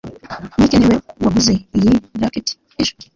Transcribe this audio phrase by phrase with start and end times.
[0.59, 1.91] mike niwe waguze iyi
[2.21, 2.47] racket
[2.81, 2.93] ejo